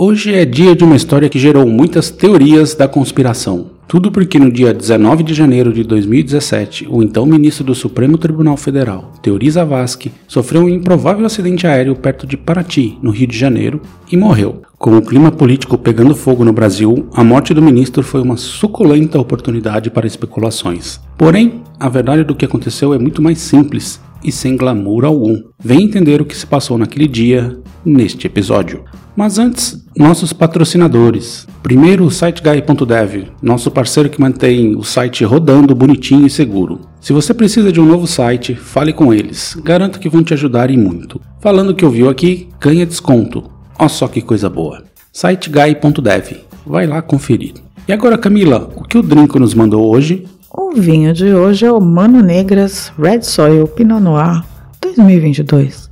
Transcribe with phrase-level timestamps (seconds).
[0.00, 3.72] Hoje é dia de uma história que gerou muitas teorias da conspiração.
[3.88, 8.56] Tudo porque no dia 19 de janeiro de 2017, o então ministro do Supremo Tribunal
[8.56, 13.82] Federal, Teori Zavascki, sofreu um improvável acidente aéreo perto de Paraty, no Rio de Janeiro,
[14.08, 14.62] e morreu.
[14.78, 19.18] Com o clima político pegando fogo no Brasil, a morte do ministro foi uma suculenta
[19.18, 21.00] oportunidade para especulações.
[21.16, 25.42] Porém, a verdade do que aconteceu é muito mais simples e sem glamour algum.
[25.58, 28.84] Vem entender o que se passou naquele dia neste episódio.
[29.16, 31.44] Mas antes, nossos patrocinadores.
[31.60, 36.82] Primeiro, o SiteGuy.dev, nosso parceiro que mantém o site rodando bonitinho e seguro.
[37.00, 39.56] Se você precisa de um novo site, fale com eles.
[39.64, 41.20] Garanto que vão te ajudar e muito.
[41.40, 43.50] Falando que ouviu aqui, ganha desconto.
[43.76, 44.84] Ó só que coisa boa.
[45.12, 46.42] SiteGuy.dev.
[46.64, 47.54] Vai lá conferir.
[47.88, 50.24] E agora, Camila, o que o Drinco nos mandou hoje?
[50.56, 54.44] O vinho de hoje é o Mano Negras Red Soil Pinot Noir
[54.80, 55.88] 2022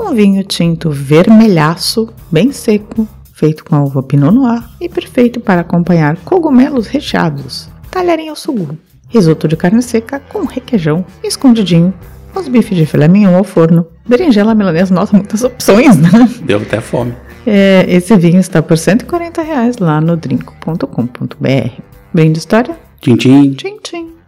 [0.00, 3.06] um vinho tinto vermelhaço, bem seco,
[3.40, 8.76] feito com a uva Pinot Noir e perfeito para acompanhar cogumelos recheados, talharinho ao sugo,
[9.08, 11.94] risoto de carne seca com requeijão, escondidinho,
[12.34, 16.10] os bifes de filé mignon ao forno, berinjela milanesa, nossa, muitas opções, né?
[16.44, 17.14] Deu até fome.
[17.46, 21.82] É, esse vinho está por 140 reais lá no drinco.com.br.
[22.12, 22.78] Bem de história?
[23.00, 23.54] Tchim, tchim.
[23.54, 24.19] Tchim, tchim.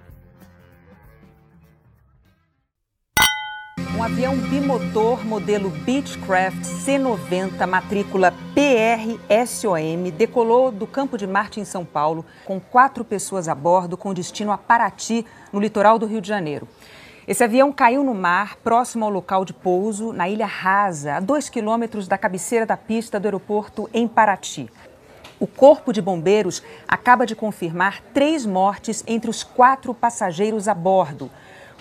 [4.03, 11.85] Um avião bimotor modelo Beechcraft C-90, matrícula PRSOM, decolou do Campo de Marte em São
[11.85, 16.27] Paulo com quatro pessoas a bordo com destino a Paraty, no litoral do Rio de
[16.27, 16.67] Janeiro.
[17.29, 21.49] Esse avião caiu no mar, próximo ao local de pouso, na Ilha Rasa, a dois
[21.49, 24.69] quilômetros da cabeceira da pista do aeroporto em Paraty.
[25.39, 31.31] O Corpo de Bombeiros acaba de confirmar três mortes entre os quatro passageiros a bordo.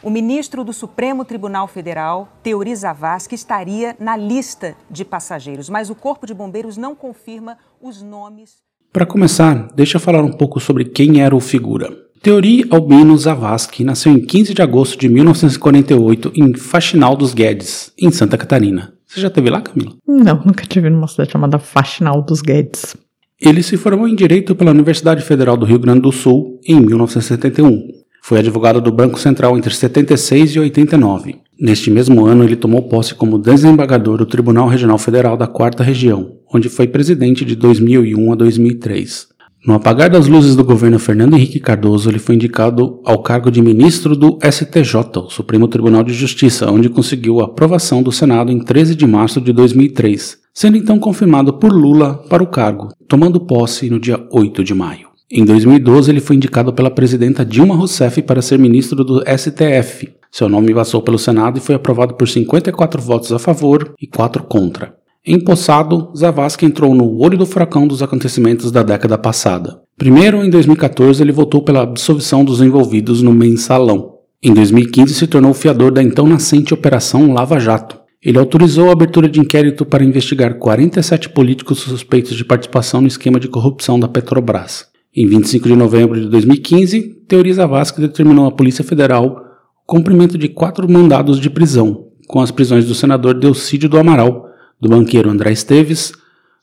[0.04, 5.96] O ministro do Supremo Tribunal Federal, Teori Zavascki, estaria na lista de passageiros, mas o
[5.96, 8.56] Corpo de Bombeiros não confirma os nomes.
[8.92, 11.96] Para começar, deixa eu falar um pouco sobre quem era o figura.
[12.20, 18.10] Teori Albino Zavascki nasceu em 15 de agosto de 1948 em Faxinal dos Guedes, em
[18.10, 18.94] Santa Catarina.
[19.06, 19.94] Você já esteve lá, Camila?
[20.08, 22.96] Não, nunca tive numa cidade chamada Faxinal dos Guedes.
[23.40, 28.01] Ele se formou em Direito pela Universidade Federal do Rio Grande do Sul em 1971
[28.22, 31.38] foi advogado do Banco Central entre 76 e 89.
[31.60, 36.34] Neste mesmo ano, ele tomou posse como desembargador do Tribunal Regional Federal da Quarta Região,
[36.54, 39.28] onde foi presidente de 2001 a 2003.
[39.66, 43.62] No apagar das luzes do governo Fernando Henrique Cardoso, ele foi indicado ao cargo de
[43.62, 48.60] ministro do STJ, o Supremo Tribunal de Justiça, onde conseguiu a aprovação do Senado em
[48.60, 53.90] 13 de março de 2003, sendo então confirmado por Lula para o cargo, tomando posse
[53.90, 55.11] no dia 8 de maio.
[55.34, 60.10] Em 2012, ele foi indicado pela presidenta Dilma Rousseff para ser ministro do STF.
[60.30, 64.44] Seu nome passou pelo Senado e foi aprovado por 54 votos a favor e 4
[64.44, 64.94] contra.
[65.26, 69.80] Empossado, Zavascki entrou no olho do furacão dos acontecimentos da década passada.
[69.98, 74.16] Primeiro, em 2014, ele votou pela absolvição dos envolvidos no mensalão.
[74.44, 78.02] Em 2015, se tornou fiador da então nascente Operação Lava Jato.
[78.22, 83.40] Ele autorizou a abertura de inquérito para investigar 47 políticos suspeitos de participação no esquema
[83.40, 84.91] de corrupção da Petrobras.
[85.14, 89.44] Em 25 de novembro de 2015, Teori Zavascki determinou à Polícia Federal
[89.84, 94.48] o cumprimento de quatro mandados de prisão, com as prisões do senador Delcídio do Amaral,
[94.80, 96.14] do banqueiro André Esteves,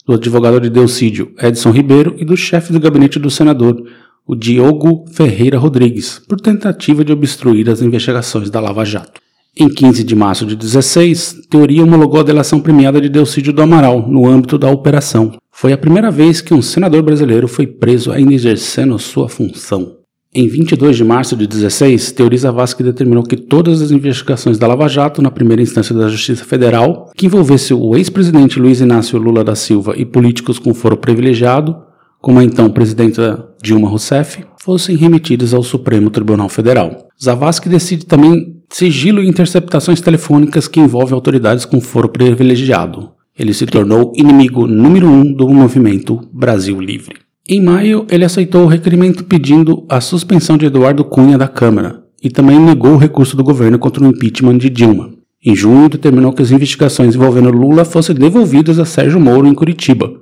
[0.06, 3.84] do advogado de Delcídio Edson Ribeiro e do chefe do gabinete do senador,
[4.26, 9.20] o Diogo Ferreira Rodrigues, por tentativa de obstruir as investigações da Lava Jato.
[9.54, 14.08] Em 15 de março de 16, Teoria homologou a delação premiada de Delcídio do Amaral
[14.08, 15.36] no âmbito da operação.
[15.60, 19.96] Foi a primeira vez que um senador brasileiro foi preso ainda exercendo sua função.
[20.32, 24.88] Em 22 de março de 16, Teori Zavascki determinou que todas as investigações da Lava
[24.88, 29.56] Jato na primeira instância da Justiça Federal, que envolvesse o ex-presidente Luiz Inácio Lula da
[29.56, 31.76] Silva e políticos com foro privilegiado,
[32.20, 37.08] como a então presidenta Dilma Rousseff, fossem remetidas ao Supremo Tribunal Federal.
[37.20, 43.17] Zavascki decide também sigilo e interceptações telefônicas que envolvem autoridades com foro privilegiado.
[43.38, 47.16] Ele se tornou inimigo número um do movimento Brasil Livre.
[47.48, 52.28] Em maio, ele aceitou o requerimento pedindo a suspensão de Eduardo Cunha da Câmara e
[52.28, 55.10] também negou o recurso do governo contra o impeachment de Dilma.
[55.44, 60.12] Em junho, determinou que as investigações envolvendo Lula fossem devolvidas a Sérgio Moro em Curitiba,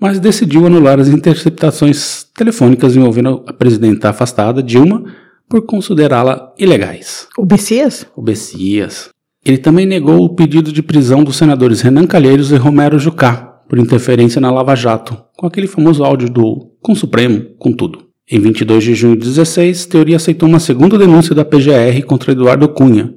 [0.00, 5.04] mas decidiu anular as interceptações telefônicas envolvendo a presidenta afastada, Dilma,
[5.48, 7.26] por considerá-la ilegais.
[8.16, 9.10] O Bessias?
[9.44, 9.48] O.
[9.48, 13.78] Ele também negou o pedido de prisão dos senadores Renan Calheiros e Romero Jucá por
[13.78, 18.00] interferência na Lava Jato, com aquele famoso áudio do Com Supremo, com tudo.
[18.28, 22.68] Em 22 de junho de 16, Teoria aceitou uma segunda denúncia da PGR contra Eduardo
[22.68, 23.14] Cunha,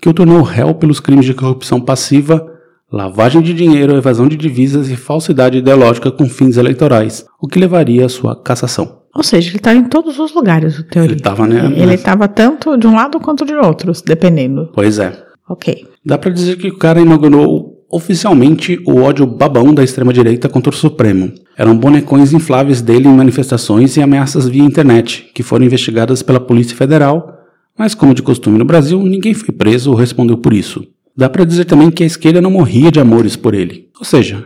[0.00, 2.46] que o tornou réu pelos crimes de corrupção passiva,
[2.92, 8.04] lavagem de dinheiro, evasão de divisas e falsidade ideológica com fins eleitorais, o que levaria
[8.04, 9.00] à sua cassação.
[9.14, 11.12] Ou seja, ele está em todos os lugares, o Teoria.
[11.12, 11.72] Ele estava, né?
[11.76, 14.70] Ele estava tanto de um lado quanto de outros, dependendo.
[14.74, 15.24] Pois é.
[15.48, 15.86] Ok.
[16.04, 20.76] Dá para dizer que o cara inaugurou oficialmente o ódio babão da extrema-direita contra o
[20.76, 21.32] Supremo.
[21.56, 26.76] Eram bonecões infláveis dele em manifestações e ameaças via internet, que foram investigadas pela Polícia
[26.76, 27.38] Federal,
[27.78, 30.84] mas como de costume no Brasil, ninguém foi preso ou respondeu por isso.
[31.16, 33.88] Dá para dizer também que a esquerda não morria de amores por ele.
[33.98, 34.44] Ou seja,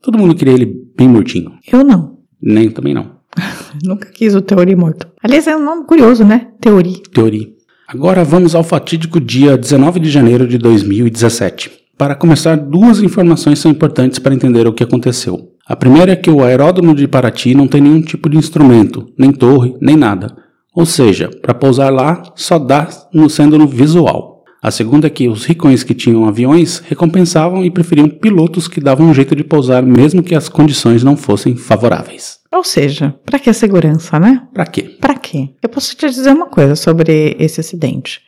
[0.00, 1.52] todo mundo queria ele bem mortinho.
[1.70, 2.18] Eu não.
[2.40, 3.16] Nem também não.
[3.84, 5.06] Nunca quis o Teoria morto.
[5.22, 6.48] Aliás, é um nome curioso, né?
[6.60, 6.96] Teoria.
[7.12, 7.55] Teoria.
[7.88, 11.70] Agora vamos ao fatídico dia 19 de janeiro de 2017.
[11.96, 15.52] Para começar, duas informações são importantes para entender o que aconteceu.
[15.64, 19.30] A primeira é que o aeródromo de Paraty não tem nenhum tipo de instrumento, nem
[19.30, 20.36] torre, nem nada.
[20.74, 24.42] Ou seja, para pousar lá só dá no sendo no visual.
[24.60, 29.06] A segunda é que os ricões que tinham aviões recompensavam e preferiam pilotos que davam
[29.06, 32.40] um jeito de pousar mesmo que as condições não fossem favoráveis.
[32.52, 34.46] Ou seja, para que segurança, né?
[34.52, 34.82] Para quê?
[35.00, 35.50] Para quê?
[35.62, 38.20] Eu posso te dizer uma coisa sobre esse acidente.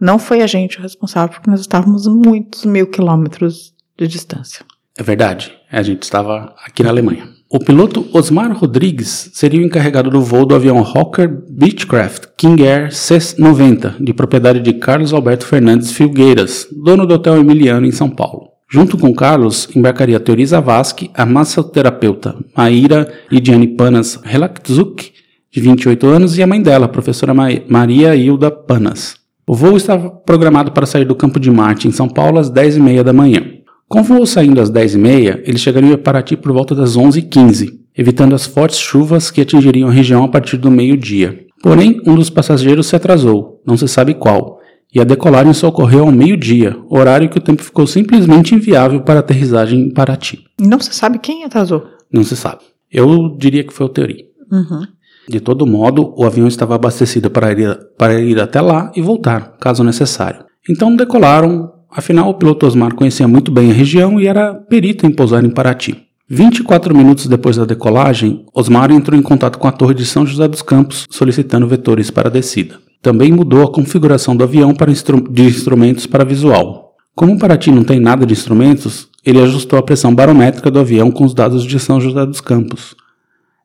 [0.00, 4.64] Não foi a gente o responsável porque nós estávamos muitos mil quilômetros de distância.
[4.98, 7.28] É verdade, a gente estava aqui na Alemanha.
[7.48, 12.92] O piloto Osmar Rodrigues seria o encarregado do voo do avião Hawker Beechcraft King Air
[12.92, 18.55] C-90, de propriedade de Carlos Alberto Fernandes Filgueiras, dono do Hotel Emiliano em São Paulo.
[18.68, 25.12] Junto com Carlos, embarcaria Teori Zavascki, a massoterapeuta Maíra Lidiane Panas Relakzuk,
[25.52, 29.14] de 28 anos, e a mãe dela, a professora Maria Hilda Panas.
[29.46, 33.04] O voo estava programado para sair do campo de Marte, em São Paulo, às 10h30
[33.04, 33.44] da manhã.
[33.88, 38.34] Com o voo saindo às 10h30, eles chegariam a Paraty por volta das 11h15, evitando
[38.34, 41.46] as fortes chuvas que atingiriam a região a partir do meio-dia.
[41.62, 44.60] Porém, um dos passageiros se atrasou, não se sabe qual,
[44.96, 49.20] e a decolagem só ocorreu ao meio-dia, horário que o tempo ficou simplesmente inviável para
[49.20, 50.46] aterrissagem em Paraty.
[50.58, 51.84] Não se sabe quem atrasou.
[52.10, 52.62] Não se sabe.
[52.90, 54.24] Eu diria que foi o Teori.
[54.50, 54.86] Uhum.
[55.28, 59.58] De todo modo, o avião estava abastecido para ir, para ir até lá e voltar,
[59.60, 60.46] caso necessário.
[60.66, 65.10] Então decolaram, afinal o piloto Osmar conhecia muito bem a região e era perito em
[65.10, 66.06] pousar em Paraty.
[66.26, 70.48] 24 minutos depois da decolagem, Osmar entrou em contato com a torre de São José
[70.48, 72.78] dos Campos solicitando vetores para a descida.
[73.02, 76.94] Também mudou a configuração do avião para instru de instrumentos para visual.
[77.14, 81.24] Como Paraty não tem nada de instrumentos, ele ajustou a pressão barométrica do avião com
[81.24, 82.94] os dados de São José dos Campos.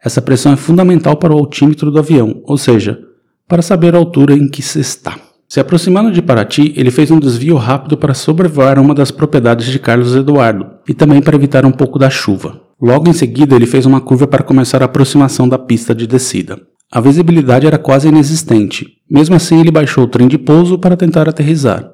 [0.03, 2.99] Essa pressão é fundamental para o altímetro do avião, ou seja,
[3.47, 5.17] para saber a altura em que se está.
[5.47, 9.77] Se aproximando de Paraty, ele fez um desvio rápido para sobrevoar uma das propriedades de
[9.77, 12.61] Carlos Eduardo e também para evitar um pouco da chuva.
[12.81, 16.57] Logo em seguida, ele fez uma curva para começar a aproximação da pista de descida.
[16.89, 18.97] A visibilidade era quase inexistente.
[19.11, 21.91] Mesmo assim, ele baixou o trem de pouso para tentar aterrissar.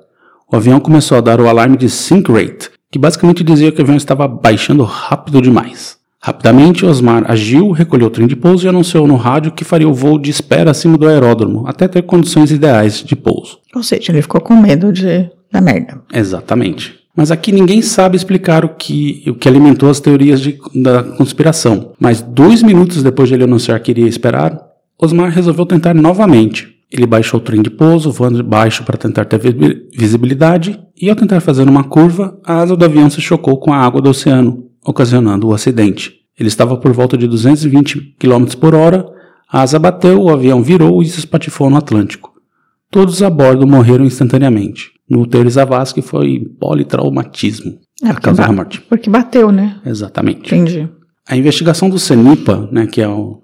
[0.52, 3.84] O avião começou a dar o alarme de sink rate, que basicamente dizia que o
[3.84, 5.98] avião estava baixando rápido demais.
[6.22, 9.94] Rapidamente, Osmar agiu, recolheu o trem de pouso e anunciou no rádio que faria o
[9.94, 13.60] voo de espera acima do aeródromo, até ter condições ideais de pouso.
[13.76, 16.02] Ou seja, ele ficou com medo de da merda.
[16.14, 16.96] Exatamente.
[17.16, 21.94] Mas aqui ninguém sabe explicar o que, o que alimentou as teorias de, da conspiração.
[22.00, 24.60] Mas dois minutos depois de ele anunciar que iria esperar,
[25.00, 26.77] Osmar resolveu tentar novamente.
[26.92, 29.40] Ele baixou o trem de pouso, voando baixo para tentar ter
[29.98, 33.78] visibilidade, e ao tentar fazer uma curva, a asa do avião se chocou com a
[33.78, 36.14] água do oceano, ocasionando o acidente.
[36.40, 39.06] Ele estava por volta de 220 km por hora,
[39.52, 42.32] a asa bateu, o avião virou e se espatifou no Atlântico.
[42.90, 44.92] Todos a bordo morreram instantaneamente.
[45.10, 47.78] No Teori Zavascki foi politraumatismo.
[48.04, 48.82] É, a causa da morte.
[48.82, 49.82] Porque bateu, né?
[49.86, 50.54] Exatamente.
[50.54, 50.88] Entendi.
[51.28, 53.42] A investigação do CENIPA, né, que é o,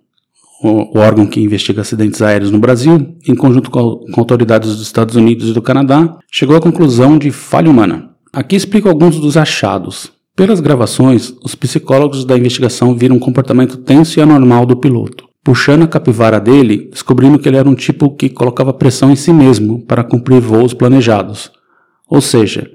[0.64, 5.16] o, órgão que investiga acidentes aéreos no Brasil, em conjunto com, com autoridades dos Estados
[5.16, 8.12] Unidos e do Canadá, chegou à conclusão de falha humana.
[8.32, 10.12] Aqui explico alguns dos achados.
[10.36, 15.26] Pelas gravações, os psicólogos da investigação viram um comportamento tenso e anormal do piloto.
[15.44, 19.34] Puxando a capivara dele, descobrindo que ele era um tipo que colocava pressão em si
[19.34, 21.52] mesmo para cumprir voos planejados.
[22.10, 22.72] Ou seja,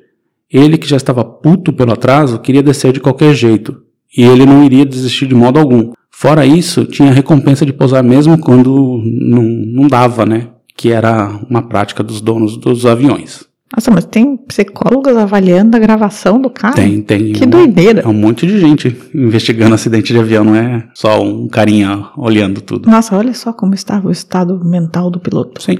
[0.52, 3.80] ele que já estava puto pelo atraso queria descer de qualquer jeito,
[4.16, 5.92] e ele não iria desistir de modo algum.
[6.20, 10.48] Fora isso, tinha a recompensa de pousar mesmo quando não, não dava, né?
[10.76, 13.44] Que era uma prática dos donos dos aviões.
[13.72, 16.74] Nossa, mas tem psicólogos avaliando a gravação do cara?
[16.74, 17.34] Tem, tem.
[17.34, 18.00] Que um- doideira.
[18.00, 22.60] É um monte de gente investigando acidente de avião, não é só um carinha olhando
[22.62, 22.90] tudo.
[22.90, 25.62] Nossa, olha só como estava o estado mental do piloto.
[25.62, 25.78] Sim.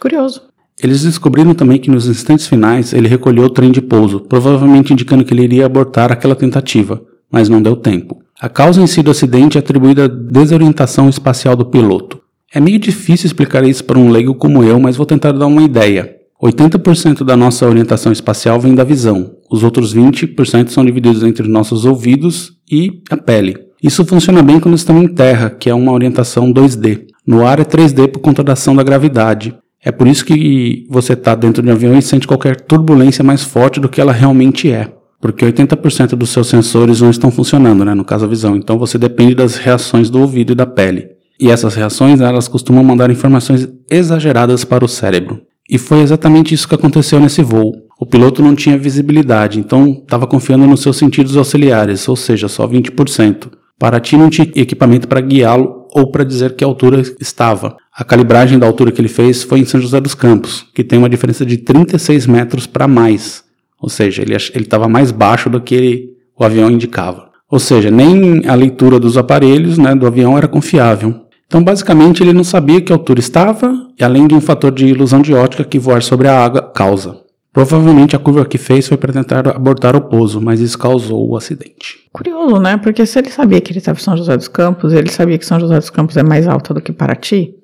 [0.00, 0.42] Curioso.
[0.82, 5.24] Eles descobriram também que nos instantes finais ele recolheu o trem de pouso, provavelmente indicando
[5.24, 8.26] que ele iria abortar aquela tentativa, mas não deu tempo.
[8.40, 12.20] A causa em si do acidente é atribuída à desorientação espacial do piloto.
[12.54, 15.62] É meio difícil explicar isso para um leigo como eu, mas vou tentar dar uma
[15.62, 16.14] ideia.
[16.40, 21.84] 80% da nossa orientação espacial vem da visão, os outros 20% são divididos entre nossos
[21.84, 23.58] ouvidos e a pele.
[23.82, 27.06] Isso funciona bem quando estamos em terra, que é uma orientação 2D.
[27.26, 29.52] No ar é 3D por conta da ação da gravidade.
[29.82, 33.42] É por isso que você está dentro de um avião e sente qualquer turbulência mais
[33.42, 34.92] forte do que ela realmente é.
[35.20, 37.94] Porque 80% dos seus sensores não estão funcionando, né?
[37.94, 38.56] no caso a visão.
[38.56, 41.08] Então você depende das reações do ouvido e da pele.
[41.40, 45.42] E essas reações, elas costumam mandar informações exageradas para o cérebro.
[45.68, 47.72] E foi exatamente isso que aconteceu nesse voo.
[48.00, 52.66] O piloto não tinha visibilidade, então estava confiando nos seus sentidos auxiliares, ou seja, só
[52.66, 53.50] 20%.
[53.78, 57.76] Paraty não tinha equipamento para guiá-lo ou para dizer que altura estava.
[57.94, 60.98] A calibragem da altura que ele fez foi em São José dos Campos, que tem
[60.98, 63.44] uma diferença de 36 metros para mais.
[63.80, 67.28] Ou seja, ele estava mais baixo do que ele- o avião indicava.
[67.50, 71.22] Ou seja, nem a leitura dos aparelhos né, do avião era confiável.
[71.46, 75.22] Então, basicamente, ele não sabia que altura estava, e além de um fator de ilusão
[75.22, 77.20] de ótica que voar sobre a água causa.
[77.50, 81.36] Provavelmente a curva que fez foi para tentar abortar o pouso, mas isso causou o
[81.36, 81.96] acidente.
[82.12, 82.76] Curioso, né?
[82.76, 85.46] Porque se ele sabia que ele estava em São José dos Campos, ele sabia que
[85.46, 87.54] São José dos Campos é mais alta do que Paraty,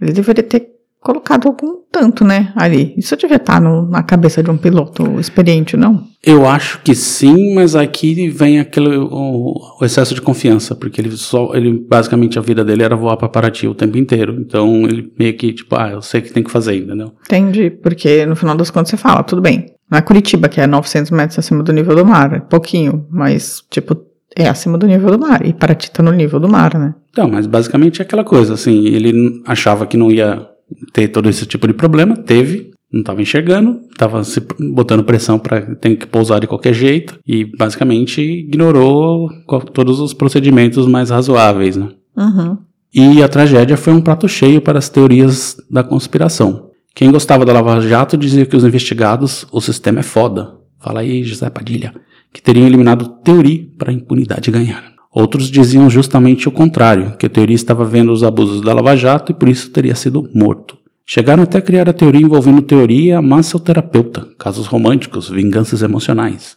[0.00, 0.71] ele deveria ter
[1.02, 2.52] colocado algum tanto, né?
[2.56, 2.94] Ali.
[2.96, 6.04] Isso devia estar no- na cabeça de um piloto experiente, não?
[6.24, 11.10] Eu acho que sim, mas aqui vem aquele o, o excesso de confiança, porque ele
[11.12, 14.36] só ele basicamente a vida dele era voar para Paraty o tempo inteiro.
[14.40, 17.12] Então ele meio que tipo, ah, eu sei que tem que fazer, entendeu?
[17.26, 17.68] Entendi.
[17.70, 19.66] Porque no final das contas você fala, tudo bem.
[19.92, 22.32] É Curitiba, que é 900 metros acima do nível do mar.
[22.32, 23.94] É pouquinho, mas, tipo,
[24.34, 25.44] é acima do nível do mar.
[25.44, 26.94] E Paraty tá no nível do mar, né?
[27.10, 30.46] Então, mas basicamente é aquela coisa, assim, ele achava que não ia
[30.92, 34.40] ter todo esse tipo de problema, teve, não estava enxergando, estava se
[34.72, 39.30] botando pressão para ter que pousar de qualquer jeito e basicamente ignorou
[39.72, 41.88] todos os procedimentos mais razoáveis, né?
[42.16, 42.58] Uhum.
[42.94, 46.70] E a tragédia foi um prato cheio para as teorias da conspiração.
[46.94, 50.58] Quem gostava da Lava Jato dizia que os investigados, o sistema é foda.
[50.78, 51.94] Fala aí, José Padilha,
[52.30, 54.91] que teriam eliminado teoria para a impunidade ganhar.
[55.14, 59.30] Outros diziam justamente o contrário, que a teoria estava vendo os abusos da Lava Jato
[59.30, 60.78] e por isso teria sido morto.
[61.04, 66.56] Chegaram até a criar a teoria envolvendo teoria massoterapeuta, casos românticos, vinganças emocionais.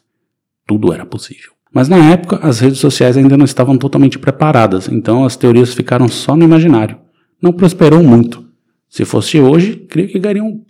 [0.65, 1.51] Tudo era possível.
[1.73, 6.07] Mas na época, as redes sociais ainda não estavam totalmente preparadas, então as teorias ficaram
[6.07, 6.97] só no imaginário.
[7.41, 8.45] Não prosperou muito.
[8.87, 10.61] Se fosse hoje, creio que ganhariam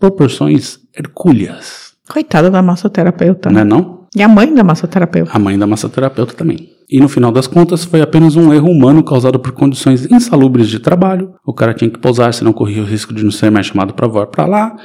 [0.00, 1.92] proporções hercúleas.
[2.08, 3.50] Coitada da massoterapeuta.
[3.50, 4.06] Não é não?
[4.16, 5.32] E a mãe da massoterapeuta.
[5.34, 6.73] A mãe da massoterapeuta também.
[6.88, 10.78] E no final das contas, foi apenas um erro humano causado por condições insalubres de
[10.78, 11.34] trabalho.
[11.44, 14.06] O cara tinha que pousar, senão corria o risco de não ser mais chamado para
[14.06, 14.76] voar para lá.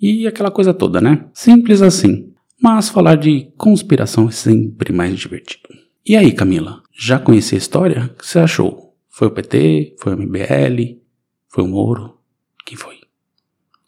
[0.00, 1.24] E aquela coisa toda, né?
[1.34, 2.32] Simples assim.
[2.60, 5.68] Mas falar de conspiração é sempre mais divertido.
[6.06, 6.82] E aí, Camila?
[6.96, 8.10] Já conhecia a história?
[8.12, 8.94] O que você achou?
[9.08, 9.96] Foi o PT?
[10.00, 10.98] Foi o MBL?
[11.48, 12.14] Foi o Moro?
[12.64, 12.96] Quem foi?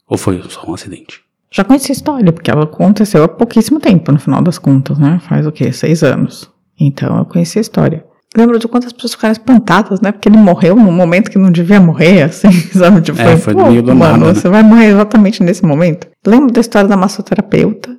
[0.08, 1.22] Ou foi só um acidente?
[1.52, 5.20] Já conheci a história, porque ela aconteceu há pouquíssimo tempo, no final das contas, né?
[5.28, 5.72] Faz o quê?
[5.72, 6.50] Seis anos.
[6.80, 8.04] Então eu conheci a história.
[8.36, 10.12] Lembro de quantas pessoas ficaram espantadas, né?
[10.12, 13.00] Porque ele morreu num momento que não devia morrer, assim, sabe?
[13.00, 14.34] Tipo, É, foi pô, meio do mano, nada, né?
[14.34, 16.08] você vai morrer exatamente nesse momento.
[16.24, 17.96] Lembro da história da massoterapeuta,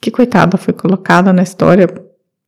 [0.00, 1.86] que coitada, foi colocada na história,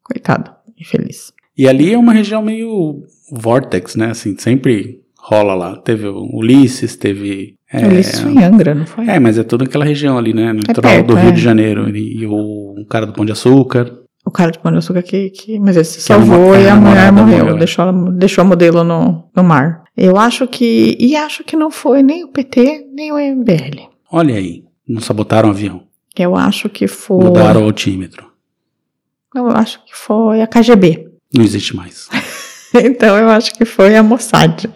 [0.03, 1.33] coitada, infeliz.
[1.57, 4.12] E ali é uma região meio vortex, né?
[4.12, 5.77] Assim, sempre rola lá.
[5.77, 7.55] Teve o Ulisses, teve.
[7.71, 9.07] É, Ulisses foi em Angra, não foi?
[9.07, 10.55] é, mas é toda aquela região ali, né?
[10.55, 11.33] No litoral perto, do Rio é.
[11.33, 11.95] de Janeiro.
[11.95, 14.00] E, e o cara do Pão de Açúcar.
[14.25, 16.77] O cara de Pão de Açúcar que, que mas ele se a salvou e a
[16.77, 17.59] mulher morreu, morreu, é.
[17.59, 19.83] deixou, ela- deixou a modelo no, no mar.
[19.97, 23.89] Eu acho que, e acho que não foi nem o PT, nem o MBL.
[24.12, 24.65] Olha aí.
[24.87, 25.83] Não sabotaram o avião.
[26.19, 28.27] Eu acho que foi, Mudaram o altímetro.
[29.35, 31.09] eu acho que foi a KGB.
[31.35, 32.09] Não existe mais.
[32.75, 34.67] então eu acho que foi a Mossad.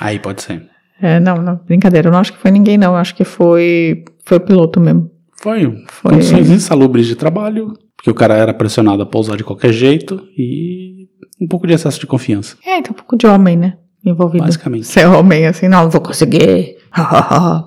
[0.00, 0.66] Aí pode ser.
[1.00, 4.04] É, não, não, brincadeira, eu não acho que foi ninguém não, eu acho que foi,
[4.24, 5.10] foi o piloto mesmo.
[5.40, 6.12] Foi, Foi.
[6.12, 7.72] condições insalubres de trabalho.
[7.98, 10.26] Porque o cara era pressionado a pousar de qualquer jeito.
[10.38, 12.56] E um pouco de excesso de confiança.
[12.64, 13.76] É, tem um pouco de homem, né,
[14.06, 14.44] envolvido.
[14.44, 14.86] Basicamente.
[14.86, 16.76] Ser homem assim, não, não vou conseguir.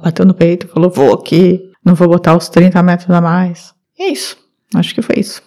[0.02, 3.74] Bateu no peito, falou, vou aqui, não vou botar os 30 metros a mais.
[4.00, 4.38] E é isso.
[4.74, 5.44] Acho que foi isso.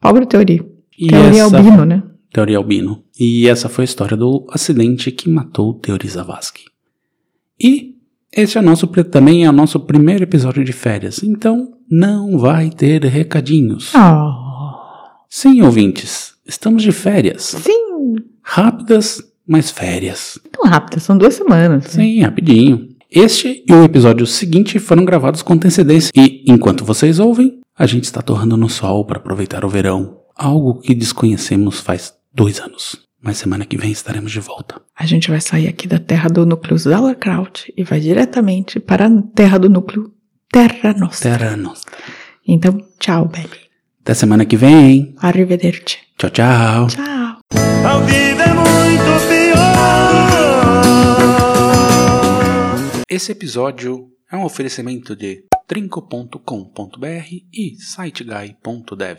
[0.00, 0.64] Pobre teoria.
[0.98, 2.02] E teoria essa- albino, né?
[2.32, 3.02] Teoria Albino.
[3.18, 6.64] E essa foi a história do acidente que matou Teori Zavascki.
[7.58, 7.95] E
[8.36, 12.68] Esse é o nosso, também é o nosso primeiro episódio de férias, então não vai
[12.68, 13.92] ter recadinhos.
[13.94, 14.46] Oh,
[15.28, 17.42] Sim, ouvintes, estamos de férias.
[17.42, 20.38] sim, Rápidas, mas férias.
[20.52, 21.84] tão rápido, são duas semanas.
[21.86, 22.88] Sim, rapidinho.
[23.10, 28.04] Este e o episódio seguinte foram gravados com antecedência e, enquanto vocês ouvem, a gente
[28.04, 30.18] está torrando no sol para aproveitar o verão.
[30.36, 33.00] Algo que desconhecemos faz dois anos.
[33.26, 34.80] Mas semana que vem estaremos de volta.
[34.96, 39.22] A gente vai sair aqui da terra do núcleo Sauerkraut e vai diretamente para a
[39.34, 40.12] terra do núcleo
[40.48, 41.36] Terra Nostra.
[41.36, 41.96] Terra Nostra.
[42.46, 43.66] Então, tchau, Belly.
[44.00, 45.12] Até semana que vem.
[45.18, 45.98] Arrivederci.
[46.16, 46.86] Tchau, tchau.
[46.86, 47.40] Tchau.
[47.84, 49.66] A vida é muito pior.
[53.10, 59.18] Esse episódio é um oferecimento de trinco.com.br e siteguy.dev.